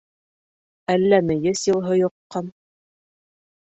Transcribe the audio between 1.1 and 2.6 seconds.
мейес йылыһы йоҡҡан?